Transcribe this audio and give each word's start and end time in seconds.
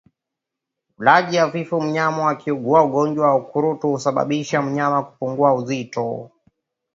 Ulaji 0.97 1.37
hafifu 1.37 1.81
mnyama 1.81 2.29
akiugua 2.29 2.83
ugonjwa 2.83 3.27
wa 3.27 3.35
ukurutu 3.35 3.91
husababisa 3.91 4.61
mnyama 4.61 5.03
kupungua 5.03 5.53
uzito 5.53 6.31